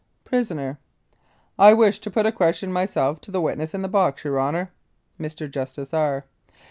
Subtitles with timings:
[0.23, 0.79] PRISONER:
[1.59, 4.71] I wish to put a question myself to the witness in the box, your Honour.
[5.19, 5.47] Mr.
[5.47, 6.25] JUSTICE R.